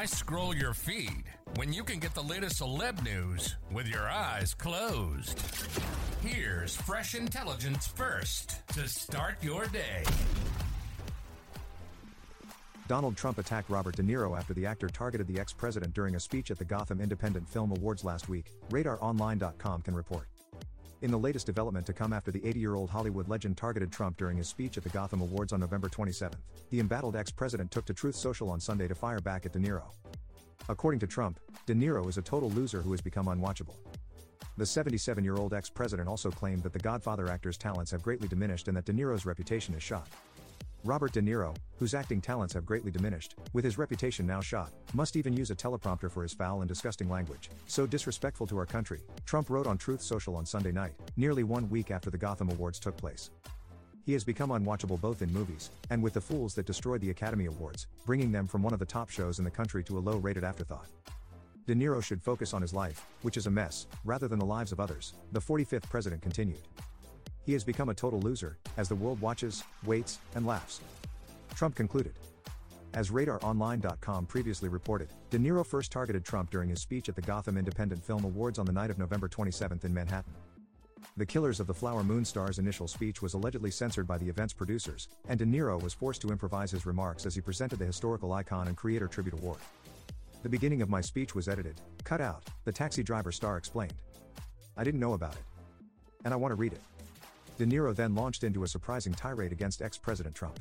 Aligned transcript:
Why 0.00 0.06
scroll 0.06 0.56
your 0.56 0.72
feed 0.72 1.24
when 1.56 1.74
you 1.74 1.84
can 1.84 1.98
get 1.98 2.14
the 2.14 2.22
latest 2.22 2.62
celeb 2.62 3.04
news 3.04 3.56
with 3.70 3.86
your 3.86 4.08
eyes 4.08 4.54
closed? 4.54 5.38
Here's 6.22 6.74
fresh 6.74 7.14
intelligence 7.14 7.86
first 7.86 8.66
to 8.68 8.88
start 8.88 9.34
your 9.42 9.66
day. 9.66 10.04
Donald 12.88 13.14
Trump 13.14 13.36
attacked 13.36 13.68
Robert 13.68 13.94
De 13.94 14.02
Niro 14.02 14.38
after 14.38 14.54
the 14.54 14.64
actor 14.64 14.88
targeted 14.88 15.26
the 15.26 15.38
ex 15.38 15.52
president 15.52 15.92
during 15.92 16.14
a 16.14 16.20
speech 16.20 16.50
at 16.50 16.56
the 16.56 16.64
Gotham 16.64 17.02
Independent 17.02 17.46
Film 17.46 17.70
Awards 17.70 18.02
last 18.02 18.30
week, 18.30 18.46
RadarOnline.com 18.70 19.82
can 19.82 19.94
report. 19.94 20.28
In 21.02 21.10
the 21.10 21.18
latest 21.18 21.46
development 21.46 21.86
to 21.86 21.94
come 21.94 22.12
after 22.12 22.30
the 22.30 22.46
80 22.46 22.60
year 22.60 22.74
old 22.74 22.90
Hollywood 22.90 23.26
legend 23.26 23.56
targeted 23.56 23.90
Trump 23.90 24.18
during 24.18 24.36
his 24.36 24.48
speech 24.48 24.76
at 24.76 24.82
the 24.82 24.90
Gotham 24.90 25.22
Awards 25.22 25.54
on 25.54 25.60
November 25.60 25.88
27, 25.88 26.38
the 26.68 26.78
embattled 26.78 27.16
ex 27.16 27.30
president 27.30 27.70
took 27.70 27.86
to 27.86 27.94
Truth 27.94 28.16
Social 28.16 28.50
on 28.50 28.60
Sunday 28.60 28.86
to 28.86 28.94
fire 28.94 29.20
back 29.20 29.46
at 29.46 29.52
De 29.54 29.58
Niro. 29.58 29.94
According 30.68 31.00
to 31.00 31.06
Trump, 31.06 31.40
De 31.64 31.74
Niro 31.74 32.06
is 32.06 32.18
a 32.18 32.22
total 32.22 32.50
loser 32.50 32.82
who 32.82 32.90
has 32.90 33.00
become 33.00 33.26
unwatchable. 33.26 33.76
The 34.58 34.66
77 34.66 35.24
year 35.24 35.36
old 35.36 35.54
ex 35.54 35.70
president 35.70 36.06
also 36.06 36.30
claimed 36.30 36.62
that 36.64 36.74
the 36.74 36.78
Godfather 36.78 37.30
actor's 37.30 37.56
talents 37.56 37.90
have 37.92 38.02
greatly 38.02 38.28
diminished 38.28 38.68
and 38.68 38.76
that 38.76 38.84
De 38.84 38.92
Niro's 38.92 39.24
reputation 39.24 39.74
is 39.74 39.82
shot. 39.82 40.06
Robert 40.84 41.12
De 41.12 41.20
Niro, 41.20 41.54
whose 41.78 41.92
acting 41.92 42.22
talents 42.22 42.54
have 42.54 42.64
greatly 42.64 42.90
diminished, 42.90 43.34
with 43.52 43.64
his 43.64 43.76
reputation 43.76 44.26
now 44.26 44.40
shot, 44.40 44.72
must 44.94 45.14
even 45.14 45.36
use 45.36 45.50
a 45.50 45.54
teleprompter 45.54 46.10
for 46.10 46.22
his 46.22 46.32
foul 46.32 46.62
and 46.62 46.68
disgusting 46.68 47.10
language. 47.10 47.50
So 47.66 47.86
disrespectful 47.86 48.46
to 48.46 48.56
our 48.56 48.64
country, 48.64 49.00
Trump 49.26 49.50
wrote 49.50 49.66
on 49.66 49.76
Truth 49.76 50.00
Social 50.00 50.36
on 50.36 50.46
Sunday 50.46 50.72
night, 50.72 50.94
nearly 51.18 51.44
one 51.44 51.68
week 51.68 51.90
after 51.90 52.08
the 52.08 52.16
Gotham 52.16 52.50
Awards 52.50 52.78
took 52.78 52.96
place. 52.96 53.30
He 54.06 54.14
has 54.14 54.24
become 54.24 54.50
unwatchable 54.50 54.98
both 55.00 55.20
in 55.20 55.30
movies, 55.32 55.70
and 55.90 56.02
with 56.02 56.14
the 56.14 56.20
fools 56.20 56.54
that 56.54 56.66
destroyed 56.66 57.02
the 57.02 57.10
Academy 57.10 57.44
Awards, 57.44 57.86
bringing 58.06 58.32
them 58.32 58.46
from 58.46 58.62
one 58.62 58.72
of 58.72 58.78
the 58.78 58.86
top 58.86 59.10
shows 59.10 59.38
in 59.38 59.44
the 59.44 59.50
country 59.50 59.84
to 59.84 59.98
a 59.98 60.00
low 60.00 60.16
rated 60.16 60.44
afterthought. 60.44 60.88
De 61.66 61.74
Niro 61.74 62.02
should 62.02 62.22
focus 62.22 62.54
on 62.54 62.62
his 62.62 62.72
life, 62.72 63.04
which 63.20 63.36
is 63.36 63.46
a 63.46 63.50
mess, 63.50 63.86
rather 64.04 64.28
than 64.28 64.38
the 64.38 64.46
lives 64.46 64.72
of 64.72 64.80
others, 64.80 65.12
the 65.32 65.40
45th 65.40 65.88
president 65.90 66.22
continued. 66.22 66.62
He 67.44 67.52
has 67.52 67.64
become 67.64 67.88
a 67.88 67.94
total 67.94 68.20
loser, 68.20 68.58
as 68.76 68.88
the 68.88 68.94
world 68.94 69.20
watches, 69.20 69.64
waits, 69.84 70.18
and 70.34 70.46
laughs. 70.46 70.80
Trump 71.54 71.74
concluded. 71.74 72.14
As 72.92 73.10
RadarOnline.com 73.10 74.26
previously 74.26 74.68
reported, 74.68 75.08
De 75.30 75.38
Niro 75.38 75.64
first 75.64 75.92
targeted 75.92 76.24
Trump 76.24 76.50
during 76.50 76.68
his 76.68 76.80
speech 76.80 77.08
at 77.08 77.14
the 77.14 77.22
Gotham 77.22 77.56
Independent 77.56 78.04
Film 78.04 78.24
Awards 78.24 78.58
on 78.58 78.66
the 78.66 78.72
night 78.72 78.90
of 78.90 78.98
November 78.98 79.28
27 79.28 79.80
in 79.84 79.94
Manhattan. 79.94 80.34
The 81.16 81.26
Killers 81.26 81.60
of 81.60 81.66
the 81.66 81.74
Flower 81.74 82.02
Moon 82.02 82.24
star's 82.24 82.58
initial 82.58 82.88
speech 82.88 83.22
was 83.22 83.34
allegedly 83.34 83.70
censored 83.70 84.06
by 84.06 84.18
the 84.18 84.28
event's 84.28 84.52
producers, 84.52 85.08
and 85.28 85.38
De 85.38 85.46
Niro 85.46 85.80
was 85.80 85.94
forced 85.94 86.20
to 86.22 86.30
improvise 86.30 86.70
his 86.70 86.86
remarks 86.86 87.26
as 87.26 87.34
he 87.34 87.40
presented 87.40 87.78
the 87.78 87.86
historical 87.86 88.32
icon 88.32 88.68
and 88.68 88.76
creator 88.76 89.06
tribute 89.06 89.34
award. 89.34 89.58
The 90.42 90.48
beginning 90.48 90.82
of 90.82 90.88
my 90.88 91.00
speech 91.00 91.34
was 91.34 91.48
edited, 91.48 91.80
cut 92.04 92.20
out, 92.20 92.44
the 92.64 92.72
taxi 92.72 93.02
driver 93.02 93.32
star 93.32 93.56
explained. 93.56 93.94
I 94.76 94.84
didn't 94.84 95.00
know 95.00 95.12
about 95.12 95.34
it. 95.34 95.42
And 96.24 96.32
I 96.34 96.36
want 96.36 96.52
to 96.52 96.56
read 96.56 96.72
it. 96.72 96.80
De 97.60 97.66
Niro 97.66 97.94
then 97.94 98.14
launched 98.14 98.42
into 98.42 98.64
a 98.64 98.66
surprising 98.66 99.12
tirade 99.12 99.52
against 99.52 99.82
ex 99.82 99.98
President 99.98 100.34
Trump. 100.34 100.58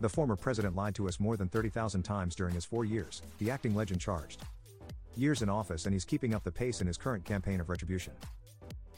The 0.00 0.08
former 0.08 0.36
president 0.36 0.76
lied 0.76 0.94
to 0.94 1.08
us 1.08 1.18
more 1.18 1.36
than 1.36 1.48
30,000 1.48 2.04
times 2.04 2.36
during 2.36 2.54
his 2.54 2.64
four 2.64 2.84
years, 2.84 3.22
the 3.40 3.50
acting 3.50 3.74
legend 3.74 4.00
charged. 4.00 4.40
Years 5.16 5.42
in 5.42 5.48
office, 5.48 5.84
and 5.84 5.92
he's 5.92 6.04
keeping 6.04 6.32
up 6.32 6.44
the 6.44 6.52
pace 6.52 6.80
in 6.80 6.86
his 6.86 6.96
current 6.96 7.24
campaign 7.24 7.58
of 7.58 7.68
retribution. 7.68 8.12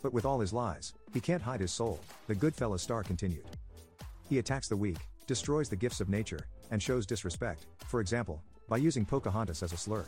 But 0.03 0.12
with 0.12 0.27
all 0.27 0.39
his 0.39 0.53
lies, 0.53 0.93
he 1.15 1.21
can't 1.21 1.41
hide 1.41 1.61
his 1.61 1.73
soul, 1.73 1.99
the 2.27 2.35
Goodfellas 2.35 2.81
star 2.81 3.03
continued. 3.03 3.47
He 4.29 4.39
attacks 4.39 4.69
the 4.69 4.77
weak, 4.77 4.99
destroys 5.27 5.71
the 5.71 5.77
gifts 5.77 6.03
of 6.03 6.11
nature, 6.11 6.47
and 6.71 6.83
shows 6.83 7.06
disrespect, 7.06 7.65
for 7.89 8.03
example, 8.03 8.43
by 8.69 8.77
using 8.77 9.06
Pocahontas 9.06 9.62
as 9.62 9.73
a 9.73 9.79
slur. 9.79 10.05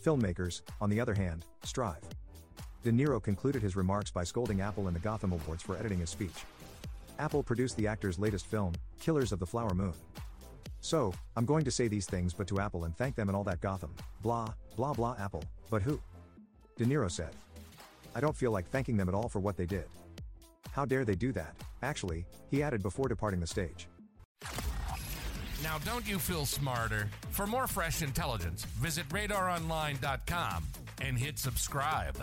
Filmmakers, 0.00 0.60
on 0.80 0.90
the 0.90 1.00
other 1.00 1.14
hand, 1.14 1.44
strive. 1.64 2.04
De 2.82 2.90
Niro 2.90 3.22
concluded 3.22 3.60
his 3.60 3.76
remarks 3.76 4.10
by 4.10 4.24
scolding 4.24 4.62
Apple 4.62 4.86
and 4.86 4.96
the 4.96 5.00
Gotham 5.00 5.32
Awards 5.32 5.62
for 5.62 5.76
editing 5.76 5.98
his 5.98 6.08
speech. 6.08 6.44
Apple 7.18 7.42
produced 7.42 7.76
the 7.76 7.86
actor's 7.86 8.18
latest 8.18 8.46
film, 8.46 8.72
Killers 8.98 9.32
of 9.32 9.38
the 9.38 9.46
Flower 9.46 9.74
Moon. 9.74 9.92
So, 10.80 11.12
I'm 11.36 11.44
going 11.44 11.64
to 11.64 11.70
say 11.70 11.88
these 11.88 12.06
things 12.06 12.32
but 12.32 12.46
to 12.48 12.58
Apple 12.58 12.84
and 12.84 12.96
thank 12.96 13.16
them 13.16 13.28
and 13.28 13.36
all 13.36 13.44
that 13.44 13.60
Gotham, 13.60 13.94
blah, 14.22 14.48
blah 14.76 14.94
blah 14.94 15.14
Apple, 15.18 15.44
but 15.68 15.82
who? 15.82 16.00
De 16.78 16.86
Niro 16.86 17.10
said. 17.10 17.30
I 18.14 18.20
don't 18.20 18.36
feel 18.36 18.50
like 18.50 18.66
thanking 18.66 18.96
them 18.96 19.10
at 19.10 19.14
all 19.14 19.28
for 19.28 19.40
what 19.40 19.58
they 19.58 19.66
did. 19.66 19.84
How 20.72 20.86
dare 20.86 21.04
they 21.04 21.14
do 21.14 21.32
that, 21.32 21.54
actually, 21.82 22.24
he 22.50 22.62
added 22.62 22.82
before 22.82 23.08
departing 23.08 23.40
the 23.40 23.46
stage. 23.46 23.88
Now, 25.62 25.76
don't 25.84 26.08
you 26.08 26.18
feel 26.18 26.46
smarter? 26.46 27.10
For 27.30 27.46
more 27.46 27.66
fresh 27.66 28.00
intelligence, 28.00 28.64
visit 28.64 29.06
radaronline.com 29.10 30.64
and 31.00 31.18
hit 31.18 31.38
subscribe. 31.38 32.16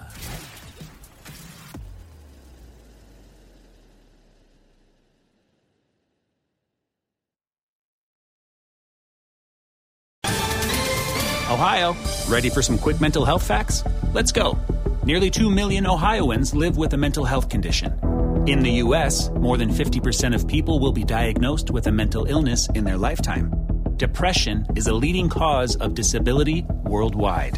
Ohio, 11.49 11.95
ready 12.27 12.49
for 12.49 12.61
some 12.61 12.77
quick 12.77 12.99
mental 12.99 13.23
health 13.23 13.41
facts? 13.41 13.81
Let's 14.13 14.33
go. 14.33 14.59
Nearly 15.05 15.29
2 15.29 15.49
million 15.49 15.87
Ohioans 15.87 16.53
live 16.53 16.75
with 16.75 16.93
a 16.93 16.97
mental 16.97 17.23
health 17.23 17.47
condition. 17.47 17.93
In 18.47 18.59
the 18.59 18.71
U.S., 18.83 19.29
more 19.29 19.57
than 19.57 19.69
50% 19.69 20.35
of 20.35 20.45
people 20.45 20.79
will 20.79 20.91
be 20.91 21.05
diagnosed 21.05 21.71
with 21.71 21.87
a 21.87 21.91
mental 21.91 22.25
illness 22.25 22.67
in 22.75 22.83
their 22.83 22.97
lifetime. 22.97 23.53
Depression 23.95 24.65
is 24.75 24.87
a 24.87 24.93
leading 24.93 25.29
cause 25.29 25.77
of 25.77 25.93
disability 25.95 26.65
worldwide. 26.83 27.57